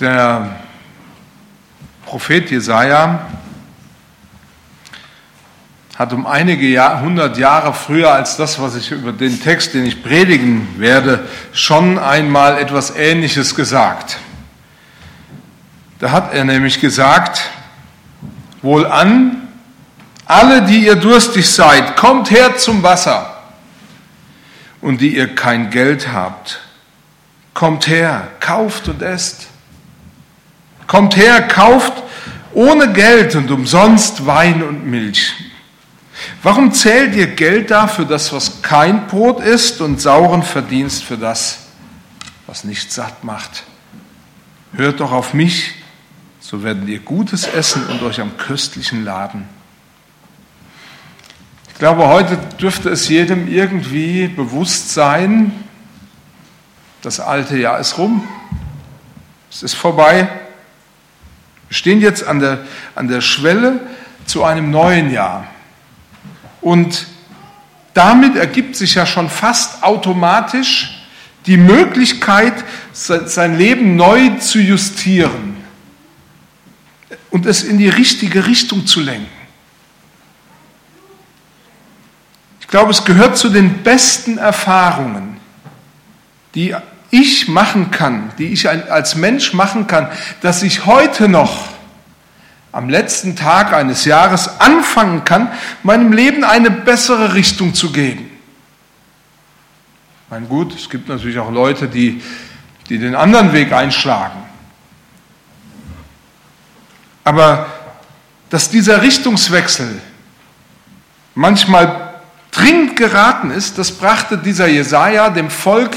[0.00, 0.56] Der
[2.04, 3.26] Prophet Jesaja
[5.94, 10.02] hat um einige hundert Jahre früher als das, was ich über den Text, den ich
[10.02, 14.16] predigen werde, schon einmal etwas Ähnliches gesagt.
[16.00, 17.42] Da hat er nämlich gesagt,
[18.62, 19.46] wohl an,
[20.26, 23.30] alle, die ihr durstig seid, kommt her zum Wasser.
[24.80, 26.60] Und die ihr kein Geld habt,
[27.54, 29.53] kommt her, kauft und esst.
[30.86, 31.92] Kommt her, kauft
[32.52, 35.34] ohne Geld und umsonst Wein und Milch.
[36.42, 41.16] Warum zählt ihr Geld da für das, was kein Brot ist, und sauren Verdienst für
[41.16, 41.66] das,
[42.46, 43.64] was nicht satt macht?
[44.74, 45.74] Hört doch auf mich,
[46.40, 49.48] so werdet ihr Gutes essen und euch am Köstlichen laden.
[51.72, 55.52] Ich glaube, heute dürfte es jedem irgendwie bewusst sein,
[57.02, 58.26] das alte Jahr ist rum,
[59.50, 60.28] es ist vorbei.
[61.74, 62.64] Wir stehen jetzt an der,
[62.94, 63.80] an der Schwelle
[64.26, 65.48] zu einem neuen Jahr.
[66.60, 67.08] Und
[67.94, 71.04] damit ergibt sich ja schon fast automatisch
[71.46, 72.54] die Möglichkeit,
[72.92, 75.56] sein Leben neu zu justieren
[77.32, 79.26] und es in die richtige Richtung zu lenken.
[82.60, 85.38] Ich glaube, es gehört zu den besten Erfahrungen,
[86.54, 86.72] die
[87.20, 90.08] ich machen kann, die ich als Mensch machen kann,
[90.40, 91.68] dass ich heute noch
[92.72, 95.52] am letzten Tag eines Jahres anfangen kann,
[95.84, 98.28] meinem Leben eine bessere Richtung zu geben.
[100.28, 102.20] Mein gut, es gibt natürlich auch Leute, die,
[102.88, 104.42] die den anderen Weg einschlagen.
[107.22, 107.66] Aber
[108.50, 110.00] dass dieser Richtungswechsel
[111.36, 112.03] manchmal
[112.54, 115.92] dringend geraten ist, das brachte dieser Jesaja dem Volk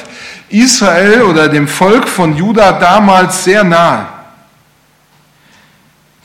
[0.50, 4.08] Israel oder dem Volk von Juda damals sehr nahe.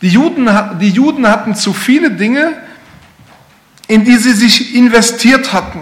[0.00, 2.56] Die Juden, die Juden hatten zu viele Dinge,
[3.86, 5.80] in die sie sich investiert hatten,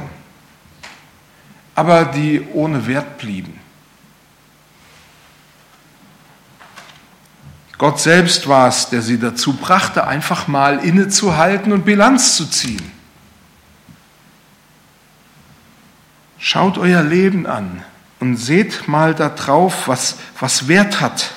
[1.75, 3.59] aber die ohne Wert blieben.
[7.79, 13.00] Gott selbst war es, der sie dazu brachte, einfach mal innezuhalten und Bilanz zu ziehen.
[16.41, 17.85] Schaut euer Leben an
[18.19, 21.31] und seht mal darauf, was, was Wert hat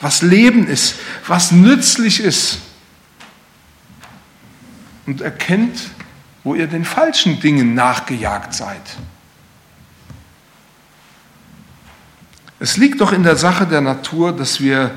[0.00, 2.58] was Leben ist, was nützlich ist.
[5.06, 5.78] Und erkennt,
[6.42, 8.80] wo ihr den falschen Dingen nachgejagt seid.
[12.58, 14.90] Es liegt doch in der Sache der Natur, dass wir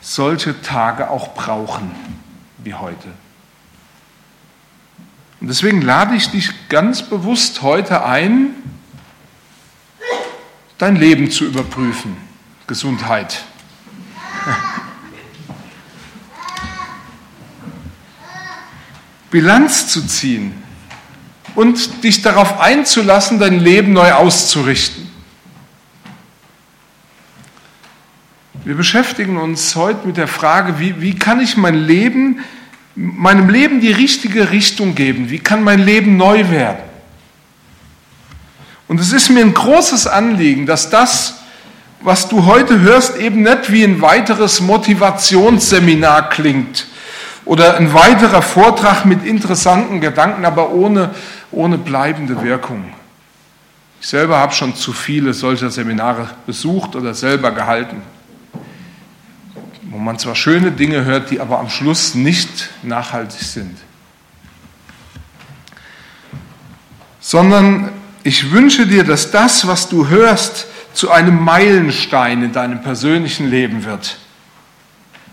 [0.00, 1.90] solche Tage auch brauchen
[2.58, 3.08] wie heute.
[5.40, 8.54] Und deswegen lade ich dich ganz bewusst heute ein,
[10.80, 12.16] dein Leben zu überprüfen.
[12.66, 13.44] Gesundheit.
[19.30, 20.54] Bilanz zu ziehen
[21.54, 25.08] und dich darauf einzulassen, dein Leben neu auszurichten.
[28.64, 32.40] Wir beschäftigen uns heute mit der Frage, wie, wie kann ich mein Leben,
[32.94, 35.28] meinem Leben die richtige Richtung geben?
[35.28, 36.89] Wie kann mein Leben neu werden?
[38.90, 41.34] Und es ist mir ein großes Anliegen, dass das,
[42.00, 46.88] was du heute hörst, eben nicht wie ein weiteres Motivationsseminar klingt,
[47.44, 51.14] oder ein weiterer Vortrag mit interessanten Gedanken, aber ohne,
[51.52, 52.92] ohne bleibende Wirkung.
[54.00, 58.02] Ich selber habe schon zu viele solcher Seminare besucht oder selber gehalten,
[59.82, 63.78] wo man zwar schöne Dinge hört, die aber am Schluss nicht nachhaltig sind.
[67.20, 73.48] Sondern ich wünsche dir, dass das, was du hörst, zu einem Meilenstein in deinem persönlichen
[73.48, 74.18] Leben wird,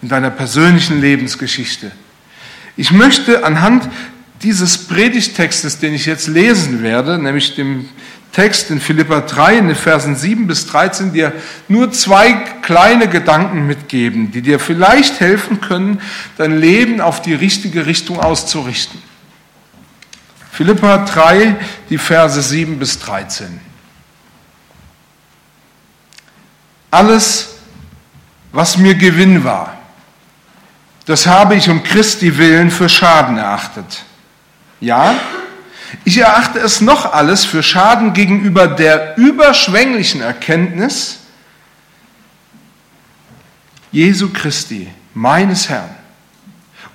[0.02, 1.92] in deiner persönlichen Lebensgeschichte.
[2.76, 3.90] Ich möchte anhand
[4.44, 7.90] dieses Predigtextes, den ich jetzt lesen werde, nämlich dem
[8.31, 11.34] Text in Philippa 3, in den Versen 7 bis 13, dir
[11.68, 16.02] nur zwei kleine Gedanken mitgeben, die dir vielleicht helfen können,
[16.38, 19.02] dein Leben auf die richtige Richtung auszurichten.
[20.58, 21.56] Philippa 3,
[21.88, 23.62] die Verse 7 bis 13.
[26.90, 27.50] Alles,
[28.52, 29.78] was mir Gewinn war,
[31.06, 34.02] das habe ich um Christi willen für Schaden erachtet.
[34.80, 35.14] Ja,
[36.04, 41.20] ich erachte es noch alles für Schaden gegenüber der überschwänglichen Erkenntnis
[43.92, 45.96] Jesu Christi, meines Herrn.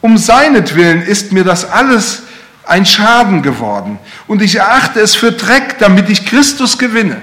[0.00, 2.24] Um seinetwillen ist mir das alles
[2.64, 7.20] ein Schaden geworden und ich erachte es für Dreck, damit ich Christus gewinne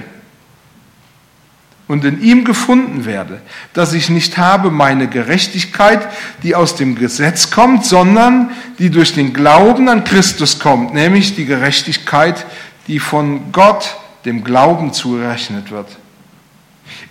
[1.90, 3.40] und in ihm gefunden werde,
[3.72, 6.06] dass ich nicht habe meine Gerechtigkeit,
[6.44, 11.46] die aus dem Gesetz kommt, sondern die durch den Glauben an Christus kommt, nämlich die
[11.46, 12.46] Gerechtigkeit,
[12.86, 15.88] die von Gott dem Glauben zugerechnet wird.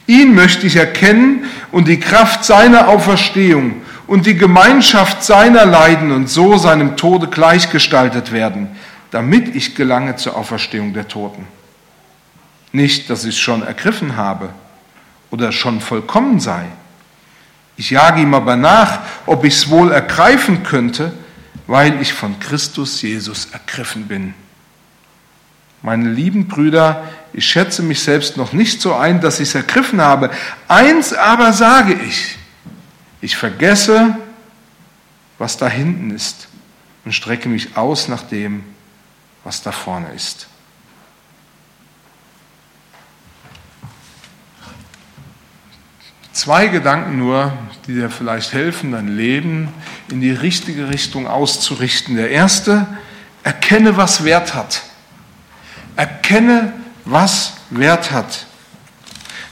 [0.08, 1.44] Ihn möchte ich erkennen
[1.74, 8.32] und die Kraft seiner Auferstehung und die Gemeinschaft seiner Leiden und so seinem Tode gleichgestaltet
[8.32, 8.76] werden,
[9.12, 11.46] damit ich gelange zur Auferstehung der Toten.
[12.72, 14.50] Nicht, dass ich es schon ergriffen habe,
[15.30, 16.66] oder schon vollkommen sei.
[17.78, 21.14] Ich jage ihm aber nach, ob ich es wohl ergreifen könnte,
[21.68, 24.34] weil ich von Christus Jesus ergriffen bin.
[25.84, 30.02] Meine lieben Brüder, ich schätze mich selbst noch nicht so ein, dass ich es ergriffen
[30.02, 30.32] habe.
[30.68, 32.39] Eins aber sage ich,
[33.22, 34.18] ich vergesse,
[35.38, 36.48] was da hinten ist
[37.06, 38.64] und strecke mich aus nach dem,
[39.44, 40.48] was da vorne ist.
[46.34, 47.52] Zwei Gedanken nur,
[47.86, 49.70] die dir vielleicht helfen, dein Leben
[50.10, 52.16] in die richtige Richtung auszurichten.
[52.16, 52.88] Der erste,
[53.44, 54.84] erkenne, was Wert hat.
[55.96, 56.72] Erkenne,
[57.04, 58.46] was Wert hat.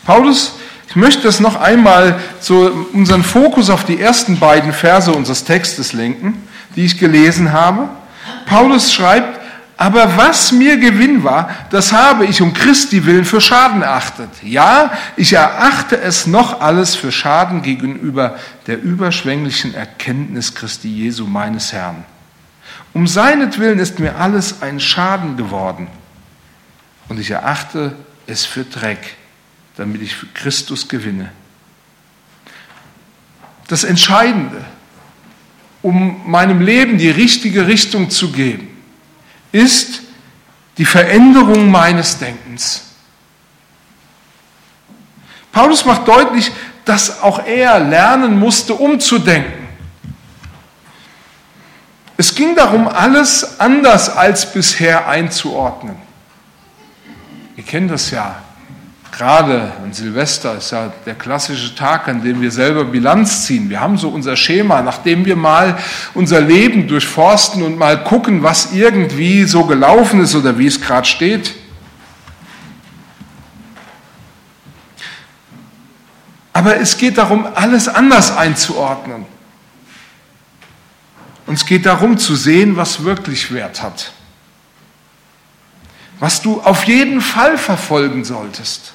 [0.05, 0.53] Paulus,
[0.97, 6.43] möchte das noch einmal so unseren Fokus auf die ersten beiden Verse unseres Textes lenken,
[6.75, 7.87] die ich gelesen habe.
[8.45, 9.39] Paulus schreibt,
[9.77, 14.29] aber was mir Gewinn war, das habe ich um Christi willen für Schaden erachtet.
[14.41, 21.73] Ja, ich erachte es noch alles für Schaden gegenüber der überschwänglichen Erkenntnis Christi Jesu meines
[21.73, 22.03] Herrn.
[22.93, 25.87] Um seinetwillen ist mir alles ein Schaden geworden.
[27.07, 27.95] Und ich erachte
[28.25, 29.16] es für Dreck,
[29.77, 31.31] damit ich für Christus gewinne.
[33.67, 34.65] Das Entscheidende,
[35.81, 38.69] um meinem Leben die richtige Richtung zu geben,
[39.51, 40.01] ist
[40.77, 42.83] die Veränderung meines Denkens.
[45.51, 46.51] Paulus macht deutlich,
[46.85, 49.67] dass auch er lernen musste, umzudenken.
[52.15, 55.95] Es ging darum, alles anders als bisher einzuordnen.
[57.55, 58.46] Ihr kennt das ja.
[59.11, 63.69] Gerade an Silvester ist ja der klassische Tag, an dem wir selber Bilanz ziehen.
[63.69, 65.77] Wir haben so unser Schema, nachdem wir mal
[66.13, 71.07] unser Leben durchforsten und mal gucken, was irgendwie so gelaufen ist oder wie es gerade
[71.07, 71.55] steht.
[76.53, 79.25] Aber es geht darum, alles anders einzuordnen.
[81.45, 84.11] Und es geht darum zu sehen, was wirklich Wert hat.
[86.19, 88.93] Was du auf jeden Fall verfolgen solltest.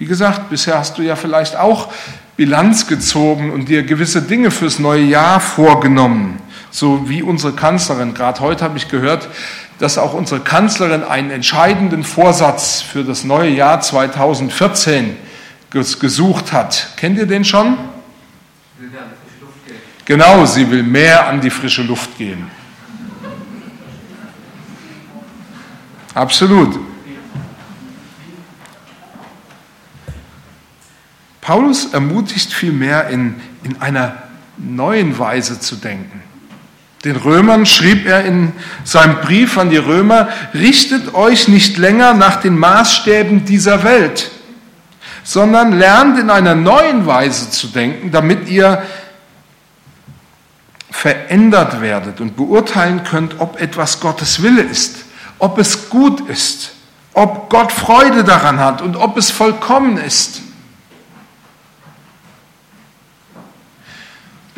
[0.00, 1.92] Wie gesagt, bisher hast du ja vielleicht auch
[2.38, 8.14] Bilanz gezogen und dir gewisse Dinge fürs neue Jahr vorgenommen, so wie unsere Kanzlerin.
[8.14, 9.28] Gerade heute habe ich gehört,
[9.78, 15.18] dass auch unsere Kanzlerin einen entscheidenden Vorsatz für das neue Jahr 2014
[15.68, 16.94] gesucht hat.
[16.96, 17.76] Kennt ihr den schon?
[20.06, 22.46] Genau, sie will mehr an die frische Luft gehen.
[26.14, 26.89] Absolut.
[31.50, 34.18] Paulus ermutigt vielmehr in, in einer
[34.56, 36.22] neuen Weise zu denken.
[37.04, 38.52] Den Römern schrieb er in
[38.84, 44.30] seinem Brief an die Römer, richtet euch nicht länger nach den Maßstäben dieser Welt,
[45.24, 48.84] sondern lernt in einer neuen Weise zu denken, damit ihr
[50.88, 55.04] verändert werdet und beurteilen könnt, ob etwas Gottes Wille ist,
[55.40, 56.74] ob es gut ist,
[57.12, 60.42] ob Gott Freude daran hat und ob es vollkommen ist.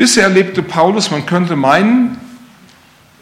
[0.03, 2.19] Bisher lebte Paulus, man könnte meinen,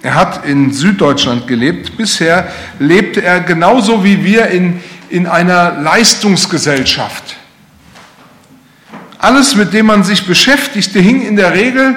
[0.01, 7.37] er hat in Süddeutschland gelebt, bisher lebte er genauso wie wir in, in einer Leistungsgesellschaft.
[9.19, 11.97] Alles, mit dem man sich beschäftigte, hing in der Regel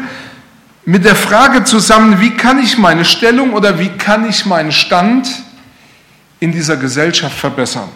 [0.83, 5.29] mit der Frage zusammen, wie kann ich meine Stellung oder wie kann ich meinen Stand
[6.41, 7.87] in dieser Gesellschaft verbessern?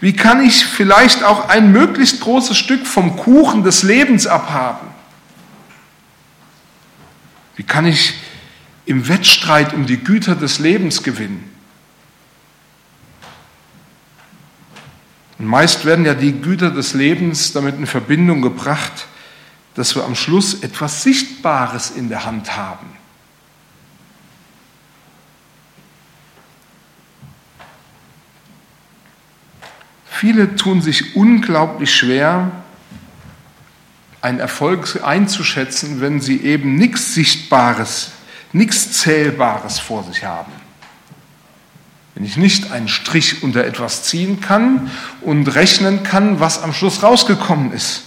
[0.00, 4.90] Wie kann ich vielleicht auch ein möglichst großes Stück vom Kuchen des Lebens abhaben?
[7.60, 8.14] Wie kann ich
[8.86, 11.44] im Wettstreit um die Güter des Lebens gewinnen?
[15.38, 19.08] Und meist werden ja die Güter des Lebens damit in Verbindung gebracht,
[19.74, 22.86] dass wir am Schluss etwas Sichtbares in der Hand haben.
[30.06, 32.59] Viele tun sich unglaublich schwer,
[34.22, 38.12] einen Erfolg einzuschätzen, wenn sie eben nichts Sichtbares,
[38.52, 40.52] nichts Zählbares vor sich haben.
[42.14, 44.90] wenn ich nicht einen Strich unter etwas ziehen kann
[45.22, 48.02] und rechnen kann, was am Schluss rausgekommen ist.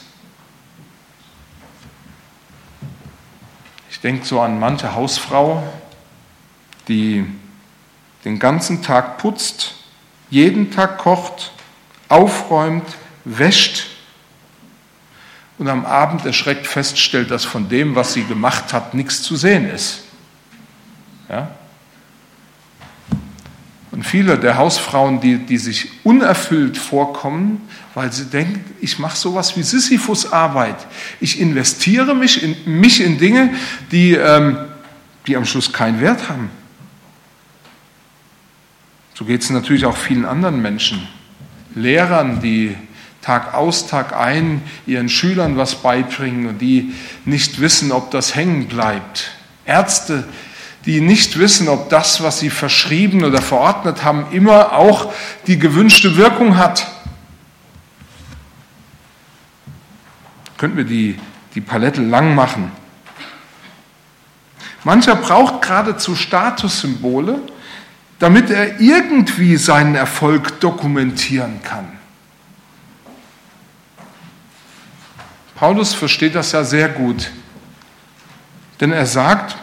[3.89, 5.63] Ich denke so an manche Hausfrau,
[6.87, 7.25] die
[8.25, 9.73] den ganzen Tag putzt,
[10.29, 11.51] jeden Tag kocht,
[12.09, 12.85] aufräumt,
[13.25, 13.92] wäscht
[15.63, 19.69] und am Abend erschreckt feststellt, dass von dem, was sie gemacht hat, nichts zu sehen
[19.69, 20.01] ist.
[21.29, 21.55] Ja?
[23.91, 27.61] Und viele der Hausfrauen, die, die sich unerfüllt vorkommen,
[27.93, 30.75] weil sie denken, ich mache sowas wie Sisyphus Arbeit.
[31.21, 33.53] Ich investiere mich in, mich in Dinge,
[33.89, 34.57] die, ähm,
[35.27, 36.49] die am Schluss keinen Wert haben.
[39.13, 41.07] So geht es natürlich auch vielen anderen Menschen.
[41.73, 42.75] Lehrern, die
[43.23, 48.67] Tag aus, Tag ein ihren Schülern was beibringen und die nicht wissen, ob das hängen
[48.67, 49.31] bleibt.
[49.65, 50.25] Ärzte,
[50.85, 55.13] die nicht wissen, ob das, was sie verschrieben oder verordnet haben, immer auch
[55.47, 56.85] die gewünschte Wirkung hat.
[60.57, 61.17] Könnten wir die,
[61.55, 62.71] die Palette lang machen.
[64.83, 67.39] Mancher braucht geradezu Statussymbole,
[68.19, 71.87] damit er irgendwie seinen Erfolg dokumentieren kann.
[75.63, 77.31] Paulus versteht das ja sehr gut,
[78.81, 79.55] denn er sagt,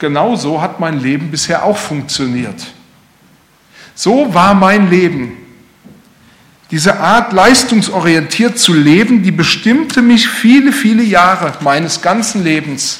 [0.00, 2.66] genau so hat mein Leben bisher auch funktioniert.
[3.94, 5.36] So war mein Leben.
[6.72, 12.98] Diese Art leistungsorientiert zu leben, die bestimmte mich viele, viele Jahre meines ganzen Lebens.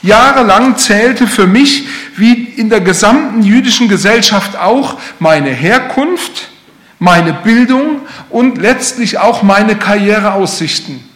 [0.00, 6.50] Jahrelang zählte für mich, wie in der gesamten jüdischen Gesellschaft auch, meine Herkunft,
[7.00, 11.10] meine Bildung und letztlich auch meine Karriereaussichten.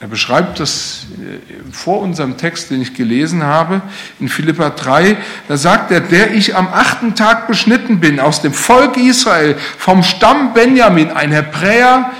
[0.00, 3.82] Er beschreibt das äh, vor unserem Text, den ich gelesen habe,
[4.18, 5.18] in Philippa 3.
[5.46, 10.02] Da sagt er, der ich am achten Tag beschnitten bin, aus dem Volk Israel, vom
[10.02, 12.12] Stamm Benjamin, ein Hebräer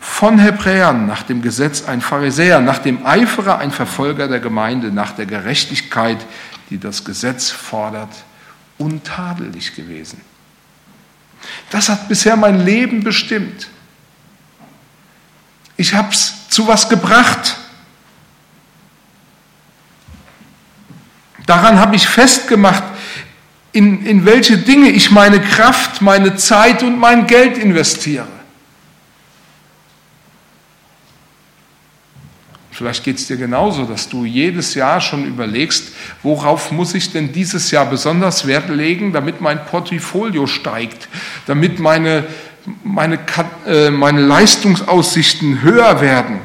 [0.00, 5.12] von Hebräern, nach dem Gesetz ein Pharisäer, nach dem Eiferer ein Verfolger der Gemeinde, nach
[5.12, 6.18] der Gerechtigkeit,
[6.70, 8.10] die das Gesetz fordert,
[8.78, 10.20] untadelig gewesen.
[11.70, 13.68] Das hat bisher mein Leben bestimmt.
[15.76, 17.56] Ich habe es zu was gebracht.
[21.46, 22.84] Daran habe ich festgemacht,
[23.72, 28.26] in, in welche Dinge ich meine Kraft, meine Zeit und mein Geld investiere.
[32.78, 35.88] Vielleicht geht es dir genauso, dass du jedes Jahr schon überlegst,
[36.22, 41.08] worauf muss ich denn dieses Jahr besonders Wert legen, damit mein Portfolio steigt,
[41.46, 42.24] damit meine,
[42.84, 43.18] meine,
[43.66, 46.40] äh, meine Leistungsaussichten höher werden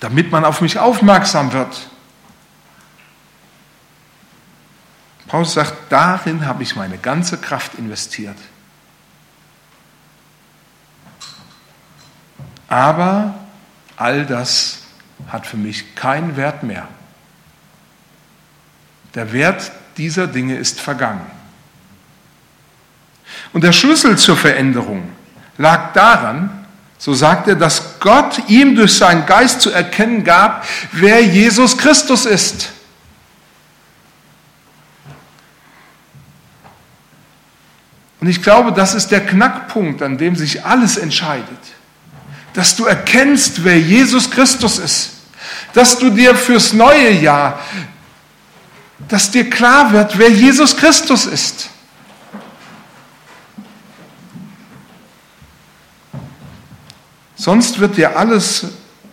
[0.00, 1.88] damit man auf mich aufmerksam wird.
[5.28, 8.36] Paulus sagt, darin habe ich meine ganze Kraft investiert.
[12.66, 13.34] Aber
[13.96, 14.80] all das
[15.28, 16.88] hat für mich keinen Wert mehr.
[19.14, 21.26] Der Wert dieser Dinge ist vergangen.
[23.52, 25.10] Und der Schlüssel zur Veränderung
[25.58, 26.66] lag daran,
[26.98, 32.26] so sagt er, dass Gott ihm durch seinen Geist zu erkennen gab, wer Jesus Christus
[32.26, 32.70] ist.
[38.20, 41.58] Und ich glaube, das ist der Knackpunkt, an dem sich alles entscheidet.
[42.52, 45.12] Dass du erkennst, wer Jesus Christus ist.
[45.72, 47.60] Dass du dir fürs neue Jahr,
[49.08, 51.70] dass dir klar wird, wer Jesus Christus ist.
[57.40, 58.66] Sonst wird dir alles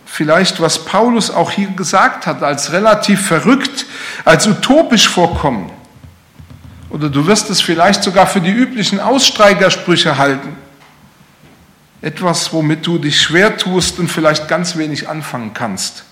[0.04, 3.86] vielleicht, was Paulus auch hier gesagt hat, als relativ verrückt,
[4.22, 5.70] als utopisch vorkommen.
[6.90, 10.58] Oder du wirst es vielleicht sogar für die üblichen Aussteigersprüche halten.
[12.02, 16.04] Etwas, womit du dich schwer tust und vielleicht ganz wenig anfangen kannst.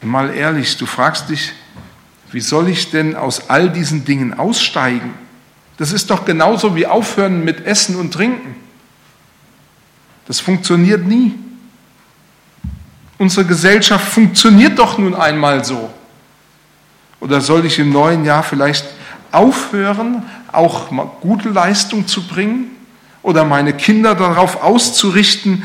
[0.00, 1.52] Mal ehrlich, du fragst dich,
[2.32, 5.12] wie soll ich denn aus all diesen Dingen aussteigen?
[5.76, 8.69] Das ist doch genauso wie aufhören mit Essen und Trinken.
[10.30, 11.34] Das funktioniert nie.
[13.18, 15.90] Unsere Gesellschaft funktioniert doch nun einmal so.
[17.18, 18.84] Oder soll ich im neuen Jahr vielleicht
[19.32, 20.22] aufhören,
[20.52, 20.86] auch
[21.20, 22.70] gute Leistung zu bringen?
[23.22, 25.64] Oder meine Kinder darauf auszurichten,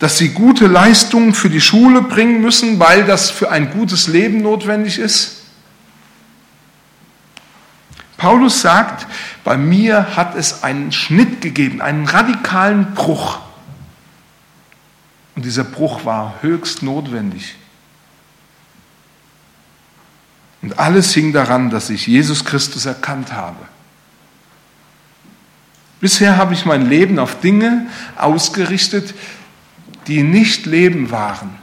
[0.00, 4.42] dass sie gute Leistungen für die Schule bringen müssen, weil das für ein gutes Leben
[4.42, 5.44] notwendig ist?
[8.16, 9.06] Paulus sagt,
[9.44, 13.38] bei mir hat es einen Schnitt gegeben, einen radikalen Bruch.
[15.36, 17.54] Und dieser Bruch war höchst notwendig.
[20.62, 23.66] Und alles hing daran, dass ich Jesus Christus erkannt habe.
[26.00, 29.14] Bisher habe ich mein Leben auf Dinge ausgerichtet,
[30.06, 31.58] die nicht Leben waren.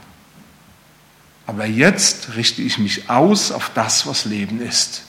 [1.46, 5.02] Aber jetzt richte ich mich aus auf das, was Leben ist.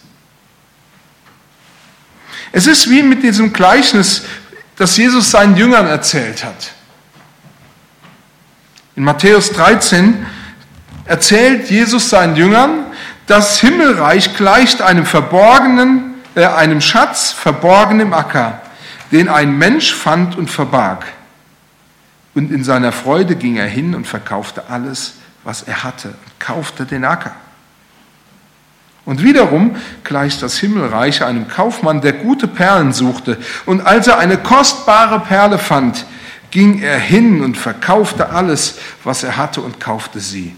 [2.52, 4.24] Es ist wie mit diesem Gleichnis,
[4.76, 6.74] das Jesus seinen Jüngern erzählt hat.
[9.00, 10.26] In Matthäus 13
[11.06, 12.84] erzählt Jesus seinen Jüngern,
[13.28, 18.62] das Himmelreich gleicht einem verborgenen, äh, einem Schatz verborgen im Acker,
[19.14, 21.06] den ein Mensch fand und verbarg.
[22.36, 25.14] Und in seiner Freude ging er hin und verkaufte alles,
[25.46, 27.36] was er hatte, und kaufte den Acker.
[29.06, 33.38] Und wiederum gleicht das Himmelreich einem Kaufmann, der gute Perlen suchte.
[33.66, 36.04] Und als er eine kostbare Perle fand,
[36.52, 40.56] ging er hin und verkaufte alles, was er hatte und kaufte sie.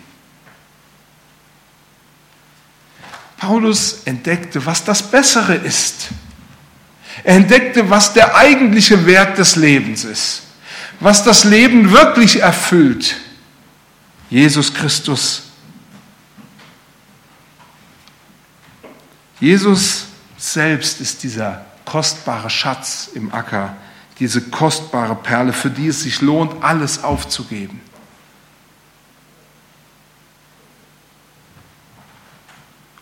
[3.37, 6.09] Paulus entdeckte, was das Bessere ist.
[7.23, 10.43] Er entdeckte, was der eigentliche Wert des Lebens ist,
[10.99, 13.17] was das Leben wirklich erfüllt.
[14.29, 15.43] Jesus Christus.
[19.39, 20.05] Jesus
[20.37, 23.75] selbst ist dieser kostbare Schatz im Acker,
[24.21, 27.81] diese kostbare Perle, für die es sich lohnt, alles aufzugeben.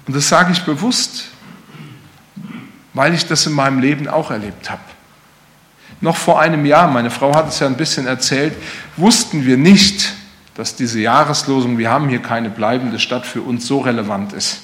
[0.07, 1.25] Und das sage ich bewusst,
[2.93, 4.81] weil ich das in meinem Leben auch erlebt habe.
[5.99, 8.55] Noch vor einem Jahr, meine Frau hat es ja ein bisschen erzählt,
[8.95, 10.13] wussten wir nicht,
[10.55, 14.61] dass diese Jahreslosung, wir haben hier keine bleibende Stadt, für uns so relevant ist.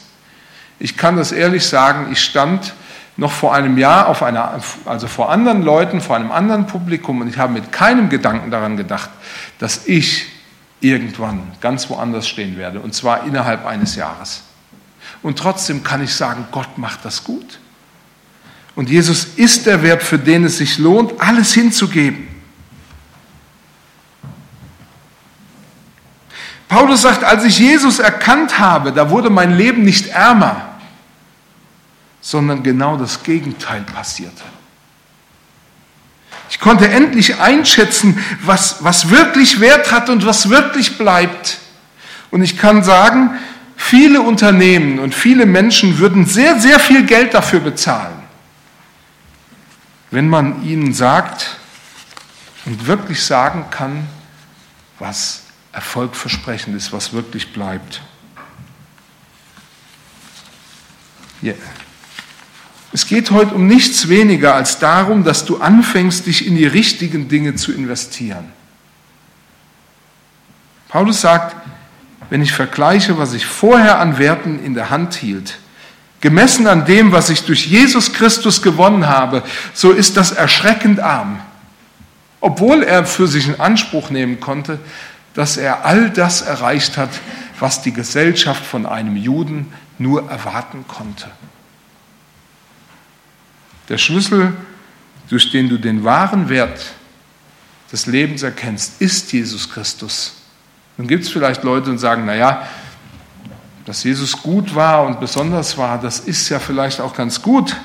[0.80, 2.74] Ich kann das ehrlich sagen, ich stand
[3.18, 7.28] noch vor einem Jahr auf einer, also vor anderen Leuten, vor einem anderen Publikum und
[7.28, 9.10] ich habe mit keinem Gedanken daran gedacht,
[9.60, 10.26] dass ich
[10.82, 14.44] irgendwann ganz woanders stehen werde und zwar innerhalb eines Jahres.
[15.22, 17.60] Und trotzdem kann ich sagen, Gott macht das gut.
[18.76, 22.28] Und Jesus ist der Wert, für den es sich lohnt, alles hinzugeben.
[26.68, 30.75] Paulus sagt, als ich Jesus erkannt habe, da wurde mein Leben nicht ärmer,
[32.26, 34.42] sondern genau das Gegenteil passierte.
[36.50, 41.60] Ich konnte endlich einschätzen, was, was wirklich Wert hat und was wirklich bleibt.
[42.32, 43.38] Und ich kann sagen,
[43.78, 48.18] viele Unternehmen und viele Menschen würden sehr, sehr viel Geld dafür bezahlen,
[50.10, 51.58] wenn man ihnen sagt
[52.66, 54.08] und wirklich sagen kann,
[54.98, 58.02] was erfolgversprechend ist, was wirklich bleibt.
[61.44, 61.54] Yeah.
[62.96, 67.28] Es geht heute um nichts weniger als darum, dass du anfängst, dich in die richtigen
[67.28, 68.54] Dinge zu investieren.
[70.88, 71.58] Paulus sagt,
[72.30, 75.58] wenn ich vergleiche, was ich vorher an Werten in der Hand hielt,
[76.22, 81.42] gemessen an dem, was ich durch Jesus Christus gewonnen habe, so ist das erschreckend arm.
[82.40, 84.80] Obwohl er für sich in Anspruch nehmen konnte,
[85.34, 87.10] dass er all das erreicht hat,
[87.60, 91.28] was die Gesellschaft von einem Juden nur erwarten konnte.
[93.90, 94.54] Der Schlüssel,
[95.30, 96.94] durch den du den wahren Wert
[97.92, 100.34] des Lebens erkennst, ist Jesus Christus.
[100.98, 102.68] Nun gibt es vielleicht Leute und sagen, naja,
[103.86, 107.76] dass Jesus gut war und besonders war, das ist ja vielleicht auch ganz gut.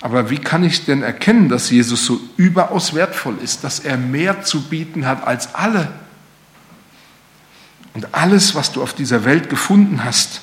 [0.00, 4.42] Aber wie kann ich denn erkennen, dass Jesus so überaus wertvoll ist, dass er mehr
[4.42, 5.92] zu bieten hat als alle?
[7.94, 10.40] Und alles, was du auf dieser Welt gefunden hast.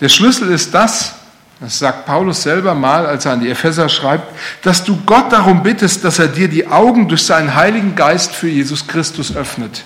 [0.00, 1.14] Der Schlüssel ist das,
[1.60, 4.32] das sagt Paulus selber mal, als er an die Epheser schreibt,
[4.62, 8.48] dass du Gott darum bittest, dass er dir die Augen durch seinen Heiligen Geist für
[8.48, 9.82] Jesus Christus öffnet.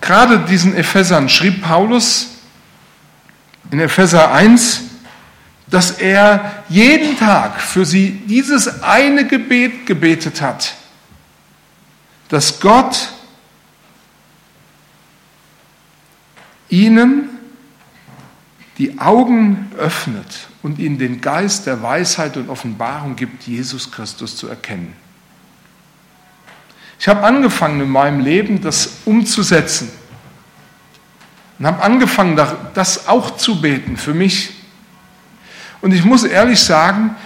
[0.00, 2.30] Gerade diesen Ephesern schrieb Paulus
[3.70, 4.80] in Epheser 1,
[5.68, 10.74] dass er jeden Tag für sie dieses eine Gebet gebetet hat,
[12.28, 13.10] dass Gott
[16.70, 17.28] ihnen
[18.78, 24.48] die Augen öffnet und ihnen den Geist der Weisheit und Offenbarung gibt, Jesus Christus zu
[24.48, 24.94] erkennen.
[26.98, 29.90] Ich habe angefangen in meinem Leben, das umzusetzen
[31.58, 32.40] und habe angefangen,
[32.74, 34.54] das auch zu beten für mich.
[35.82, 37.16] Und ich muss ehrlich sagen,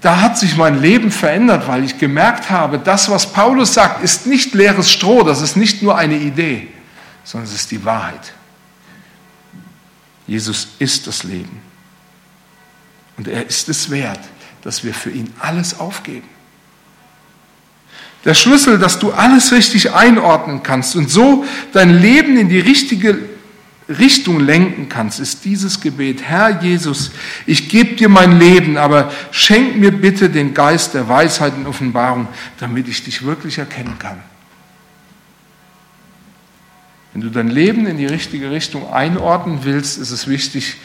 [0.00, 4.26] da hat sich mein Leben verändert, weil ich gemerkt habe, das, was Paulus sagt, ist
[4.26, 6.68] nicht leeres Stroh, das ist nicht nur eine Idee,
[7.24, 8.32] sondern es ist die Wahrheit.
[10.30, 11.60] Jesus ist das Leben.
[13.16, 14.20] Und er ist es wert,
[14.62, 16.28] dass wir für ihn alles aufgeben.
[18.24, 23.18] Der Schlüssel, dass du alles richtig einordnen kannst und so dein Leben in die richtige
[23.88, 26.22] Richtung lenken kannst, ist dieses Gebet.
[26.22, 27.10] Herr Jesus,
[27.44, 32.28] ich gebe dir mein Leben, aber schenk mir bitte den Geist der Weisheit und Offenbarung,
[32.60, 34.22] damit ich dich wirklich erkennen kann.
[37.12, 40.76] Wenn du dein Leben in die richtige Richtung einordnen willst, ist es wichtig,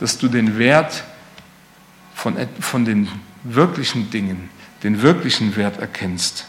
[0.00, 1.04] dass du den Wert
[2.14, 3.08] von, von den
[3.42, 4.48] wirklichen Dingen,
[4.82, 6.46] den wirklichen Wert erkennst.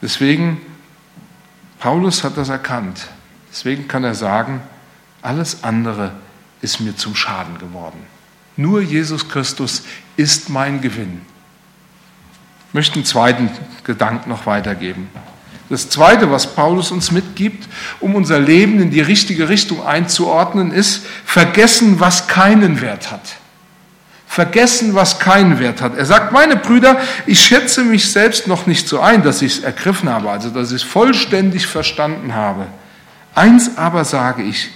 [0.00, 0.60] Deswegen,
[1.78, 3.08] Paulus hat das erkannt.
[3.50, 4.62] Deswegen kann er sagen,
[5.22, 6.12] alles andere
[6.62, 7.98] ist mir zum Schaden geworden.
[8.56, 9.82] Nur Jesus Christus
[10.16, 11.22] ist mein Gewinn.
[12.68, 13.50] Ich möchte einen zweiten
[13.84, 15.08] Gedanken noch weitergeben.
[15.70, 17.68] Das Zweite, was Paulus uns mitgibt,
[18.00, 23.22] um unser Leben in die richtige Richtung einzuordnen, ist vergessen, was keinen Wert hat
[24.30, 25.96] vergessen, was keinen Wert hat.
[25.96, 29.64] Er sagt, meine Brüder, ich schätze mich selbst noch nicht so ein, dass ich es
[29.64, 32.68] ergriffen habe, also dass ich es vollständig verstanden habe.
[33.34, 34.70] Eins aber sage ich,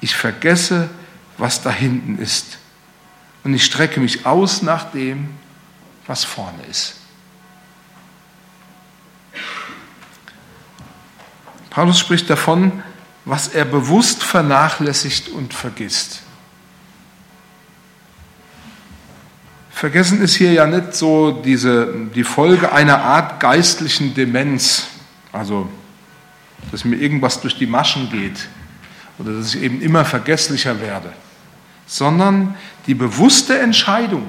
[0.00, 0.90] ich vergesse,
[1.38, 2.58] was da hinten ist.
[3.44, 5.28] Und ich strecke mich aus nach dem,
[6.08, 6.96] was vorne ist.
[11.74, 12.84] Paulus spricht davon,
[13.24, 16.22] was er bewusst vernachlässigt und vergisst.
[19.70, 24.86] Vergessen ist hier ja nicht so diese, die Folge einer Art geistlichen Demenz,
[25.32, 25.68] also
[26.70, 28.48] dass mir irgendwas durch die Maschen geht
[29.18, 31.12] oder dass ich eben immer vergesslicher werde,
[31.86, 32.54] sondern
[32.86, 34.28] die bewusste Entscheidung,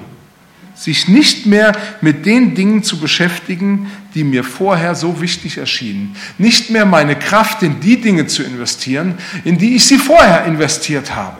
[0.76, 6.70] sich nicht mehr mit den Dingen zu beschäftigen, die mir vorher so wichtig erschienen, nicht
[6.70, 11.38] mehr meine Kraft in die Dinge zu investieren, in die ich sie vorher investiert habe.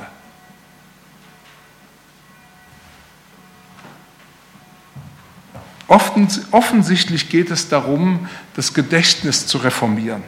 [6.51, 10.23] Offensichtlich geht es darum, das Gedächtnis zu reformieren.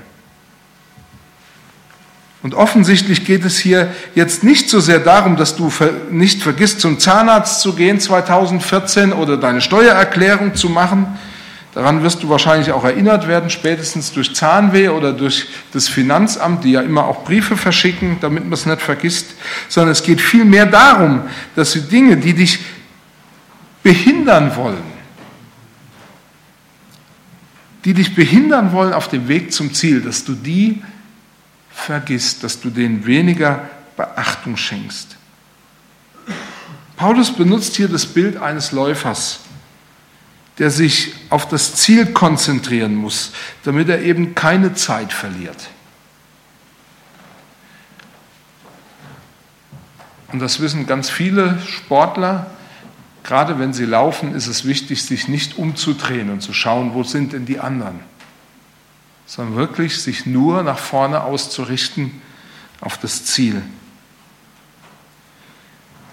[2.42, 5.72] Und offensichtlich geht es hier jetzt nicht so sehr darum, dass du
[6.10, 11.18] nicht vergisst, zum Zahnarzt zu gehen 2014 oder deine Steuererklärung zu machen.
[11.74, 16.72] Daran wirst du wahrscheinlich auch erinnert werden, spätestens durch Zahnweh oder durch das Finanzamt, die
[16.72, 19.34] ja immer auch Briefe verschicken, damit man es nicht vergisst,
[19.68, 21.22] sondern es geht vielmehr darum,
[21.56, 22.60] dass die Dinge, die dich
[23.82, 24.82] behindern wollen,
[27.84, 30.82] die dich behindern wollen auf dem Weg zum Ziel, dass du die
[31.78, 35.16] vergisst, dass du denen weniger Beachtung schenkst.
[36.96, 39.40] Paulus benutzt hier das Bild eines Läufers,
[40.58, 43.32] der sich auf das Ziel konzentrieren muss,
[43.64, 45.68] damit er eben keine Zeit verliert.
[50.32, 52.50] Und das wissen ganz viele Sportler,
[53.28, 57.34] Gerade wenn sie laufen, ist es wichtig, sich nicht umzudrehen und zu schauen, wo sind
[57.34, 58.00] denn die anderen,
[59.28, 62.20] sondern wirklich sich nur nach vorne auszurichten
[62.80, 63.62] auf das Ziel,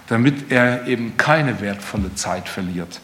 [0.06, 3.00] damit er eben keine wertvolle Zeit verliert.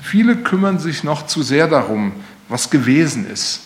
[0.00, 2.12] Viele kümmern sich noch zu sehr darum,
[2.48, 3.60] was gewesen ist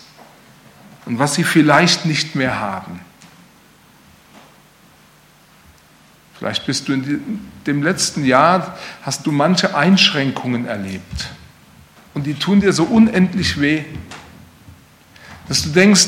[1.05, 2.99] und was sie vielleicht nicht mehr haben.
[6.37, 11.29] Vielleicht bist du in dem letzten Jahr, hast du manche Einschränkungen erlebt.
[12.13, 13.83] Und die tun dir so unendlich weh,
[15.47, 16.07] dass du denkst,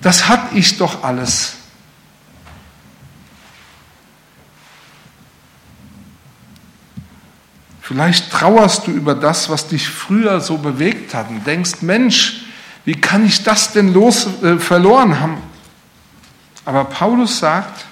[0.00, 1.54] das hatte ich doch alles.
[7.80, 12.44] Vielleicht trauerst du über das, was dich früher so bewegt hat und denkst, Mensch,
[12.84, 15.38] wie kann ich das denn los äh, verloren haben?
[16.64, 17.84] Aber Paulus sagt,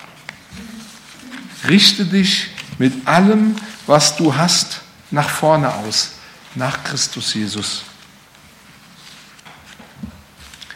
[1.69, 6.13] Richte dich mit allem, was du hast, nach vorne aus,
[6.55, 7.85] nach Christus Jesus.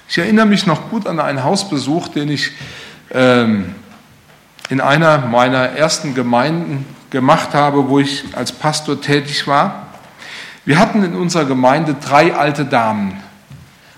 [0.09, 2.53] Ich erinnere mich noch gut an einen Hausbesuch, den ich
[3.11, 3.75] ähm,
[4.69, 9.89] in einer meiner ersten Gemeinden gemacht habe, wo ich als Pastor tätig war.
[10.65, 13.21] Wir hatten in unserer Gemeinde drei alte Damen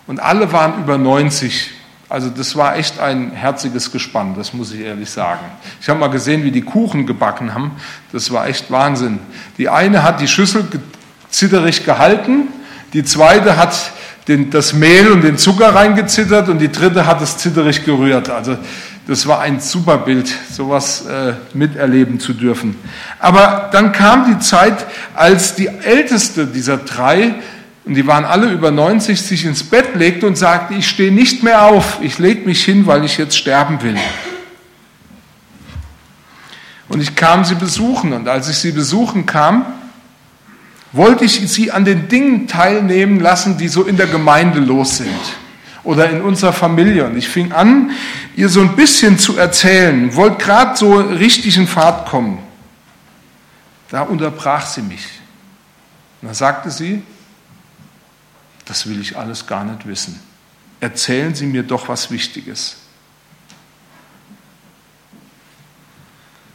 [0.06, 1.72] und alle waren über 90
[2.08, 5.44] also das war echt ein herziges Gespann, das muss ich ehrlich sagen.
[5.80, 7.72] Ich habe mal gesehen, wie die Kuchen gebacken haben.
[8.12, 9.18] Das war echt Wahnsinn.
[9.58, 10.68] Die eine hat die Schüssel
[11.30, 12.48] zitterig gehalten,
[12.92, 13.74] die zweite hat
[14.28, 18.30] den, das Mehl und den Zucker reingezittert und die dritte hat es zitterig gerührt.
[18.30, 18.56] Also
[19.06, 22.76] das war ein super Bild, sowas äh, miterleben zu dürfen.
[23.20, 27.34] Aber dann kam die Zeit, als die älteste dieser drei
[27.84, 31.44] und die waren alle über 90, sich ins Bett legte und sagte, ich stehe nicht
[31.44, 33.96] mehr auf, ich lege mich hin, weil ich jetzt sterben will.
[36.88, 39.66] Und ich kam sie besuchen und als ich sie besuchen kam,
[40.96, 45.10] wollte ich sie an den Dingen teilnehmen lassen, die so in der Gemeinde los sind
[45.84, 47.06] oder in unserer Familie.
[47.06, 47.90] Und ich fing an,
[48.34, 52.38] ihr so ein bisschen zu erzählen, wollte gerade so richtig in Fahrt kommen.
[53.90, 55.06] Da unterbrach sie mich.
[56.22, 57.02] Und da sagte sie,
[58.64, 60.20] das will ich alles gar nicht wissen.
[60.80, 62.76] Erzählen Sie mir doch was Wichtiges.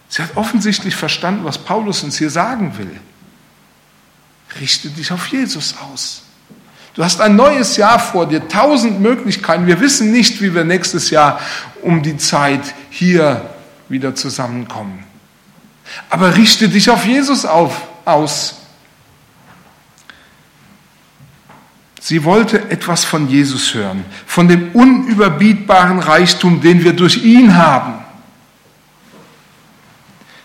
[0.10, 2.99] Sie hat offensichtlich verstanden, was Paulus uns hier sagen will.
[4.59, 6.23] Richte dich auf Jesus aus.
[6.93, 9.65] Du hast ein neues Jahr vor dir, tausend Möglichkeiten.
[9.65, 11.39] Wir wissen nicht, wie wir nächstes Jahr
[11.81, 13.49] um die Zeit hier
[13.87, 15.03] wieder zusammenkommen.
[16.09, 18.55] Aber richte dich auf Jesus auf, aus.
[22.01, 27.93] Sie wollte etwas von Jesus hören, von dem unüberbietbaren Reichtum, den wir durch ihn haben.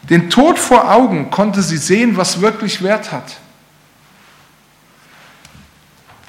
[0.02, 3.38] Den Tod vor Augen konnte sie sehen, was wirklich Wert hat.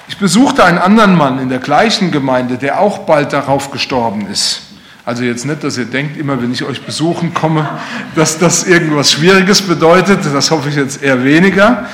[0.08, 4.62] Ich besuchte einen anderen Mann in der gleichen Gemeinde, der auch bald darauf gestorben ist.
[5.04, 7.68] Also jetzt nicht, dass ihr denkt, immer wenn ich euch besuchen komme,
[8.14, 10.20] dass das irgendwas Schwieriges bedeutet.
[10.32, 11.86] Das hoffe ich jetzt eher weniger.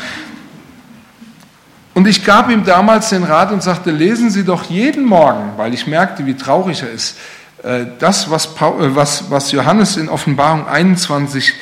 [1.92, 5.74] Und ich gab ihm damals den Rat und sagte, lesen Sie doch jeden Morgen, weil
[5.74, 7.18] ich merkte, wie traurig er ist,
[7.62, 11.52] äh, das, was, äh, Johannes in Offenbarung 21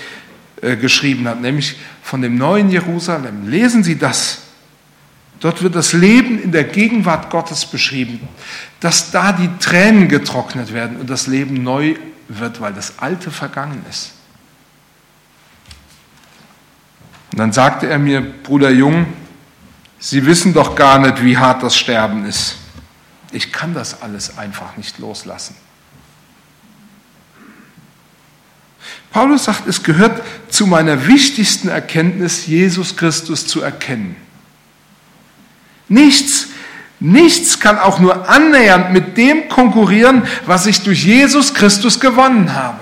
[0.60, 3.48] äh, geschrieben hat, nämlich von dem neuen Jerusalem.
[3.48, 4.41] Lesen Sie das.
[5.42, 8.20] Dort wird das Leben in der Gegenwart Gottes beschrieben,
[8.78, 11.96] dass da die Tränen getrocknet werden und das Leben neu
[12.28, 14.12] wird, weil das Alte vergangen ist.
[17.32, 19.06] Und dann sagte er mir, Bruder Jung,
[19.98, 22.58] Sie wissen doch gar nicht, wie hart das Sterben ist.
[23.32, 25.56] Ich kann das alles einfach nicht loslassen.
[29.10, 34.21] Paulus sagt, es gehört zu meiner wichtigsten Erkenntnis, Jesus Christus zu erkennen.
[35.92, 36.48] Nichts,
[37.00, 42.80] nichts kann auch nur annähernd mit dem konkurrieren, was ich durch Jesus Christus gewonnen habe.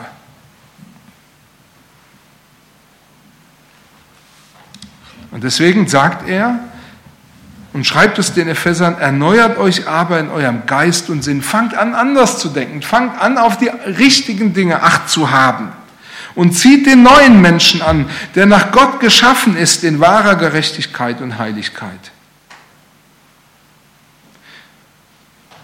[5.32, 6.60] Und deswegen sagt er
[7.72, 11.42] und schreibt es den Ephesern, erneuert euch aber in eurem Geist und Sinn.
[11.42, 12.82] Fangt an, anders zu denken.
[12.82, 15.72] Fangt an, auf die richtigen Dinge Acht zu haben.
[16.36, 21.38] Und zieht den neuen Menschen an, der nach Gott geschaffen ist in wahrer Gerechtigkeit und
[21.38, 22.12] Heiligkeit.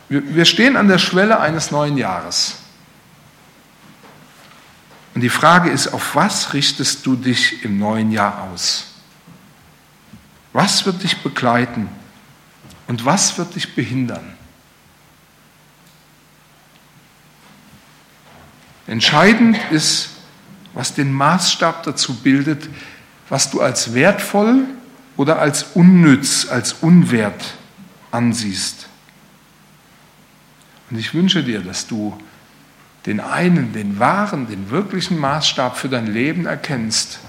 [0.08, 2.56] Wir stehen an der Schwelle eines neuen Jahres.
[5.14, 8.88] Und die Frage ist, auf was richtest du dich im neuen Jahr aus?
[10.52, 11.88] Was wird dich begleiten
[12.86, 14.34] und was wird dich behindern?
[18.86, 20.10] Entscheidend ist,
[20.74, 22.68] was den Maßstab dazu bildet,
[23.28, 24.64] was du als wertvoll
[25.16, 27.54] oder als unnütz, als unwert
[28.10, 28.85] ansiehst.
[30.90, 32.16] Und ich wünsche dir, dass du
[33.06, 37.20] den einen, den wahren, den wirklichen Maßstab für dein Leben erkennst,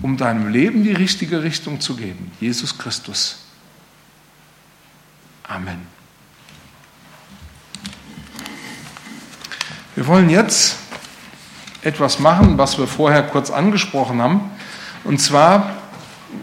[0.00, 2.30] um deinem Leben die richtige Richtung zu geben.
[2.40, 3.44] Jesus Christus.
[5.44, 5.86] Amen.
[9.94, 10.76] Wir wollen jetzt
[11.82, 14.50] etwas machen, was wir vorher kurz angesprochen haben.
[15.04, 15.74] Und zwar,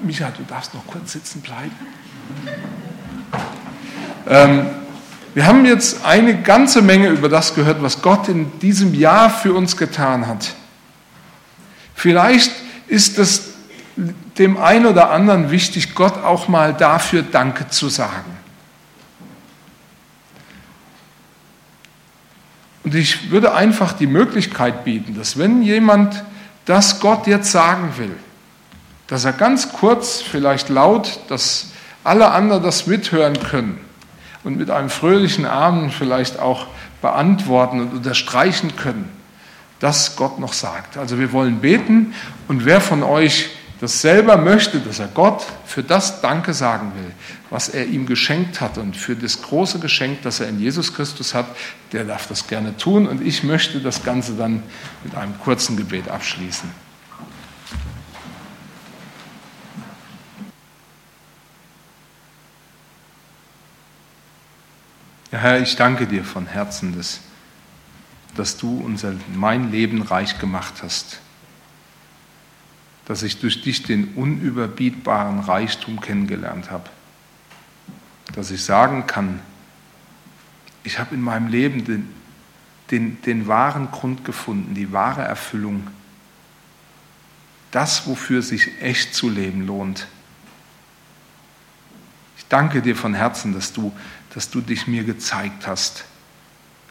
[0.03, 1.71] Micha, du darfst noch kurz sitzen bleiben.
[4.27, 4.84] Ähm,
[5.35, 9.53] wir haben jetzt eine ganze Menge über das gehört, was Gott in diesem Jahr für
[9.53, 10.53] uns getan hat.
[11.93, 12.51] Vielleicht
[12.87, 13.53] ist es
[14.37, 18.31] dem einen oder anderen wichtig, Gott auch mal dafür Danke zu sagen.
[22.85, 26.23] Und ich würde einfach die Möglichkeit bieten, dass wenn jemand
[26.63, 28.15] das Gott jetzt sagen will,
[29.07, 31.71] dass er ganz kurz, vielleicht laut, dass
[32.05, 33.84] alle anderen das mithören können,
[34.45, 36.67] und mit einem fröhlichen Amen vielleicht auch
[37.01, 39.09] beantworten und unterstreichen können,
[39.79, 40.97] dass Gott noch sagt.
[40.97, 42.13] Also wir wollen beten
[42.47, 43.49] und wer von euch
[43.81, 47.11] das selber möchte, dass er Gott für das Danke sagen will,
[47.49, 51.33] was er ihm geschenkt hat und für das große Geschenk, das er in Jesus Christus
[51.33, 51.47] hat,
[51.91, 54.63] der darf das gerne tun und ich möchte das Ganze dann
[55.03, 56.84] mit einem kurzen Gebet abschließen.
[65.35, 67.19] Ja, Herr, ich danke dir von Herzen, dass,
[68.37, 71.19] dass du unser, mein Leben reich gemacht hast,
[73.03, 76.89] dass ich durch dich den unüberbietbaren Reichtum kennengelernt habe,
[78.33, 79.41] dass ich sagen kann,
[80.85, 82.09] ich habe in meinem Leben den,
[82.91, 85.85] den, den wahren Grund gefunden, die wahre Erfüllung,
[87.71, 90.07] das, wofür sich echt zu leben lohnt.
[92.37, 93.91] Ich danke dir von Herzen, dass du,
[94.35, 96.03] dass du dich mir gezeigt hast.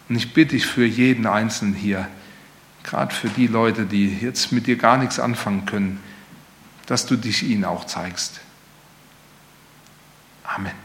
[0.09, 2.09] Und ich bitte dich für jeden Einzelnen hier,
[2.83, 6.01] gerade für die Leute, die jetzt mit dir gar nichts anfangen können,
[6.87, 8.41] dass du dich ihnen auch zeigst.
[10.43, 10.84] Amen.